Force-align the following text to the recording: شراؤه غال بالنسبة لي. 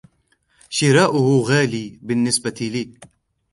شراؤه 0.77 1.27
غال 1.47 1.73
بالنسبة 2.07 2.59
لي. 2.73 2.83